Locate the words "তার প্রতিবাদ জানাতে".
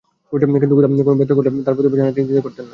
1.65-2.15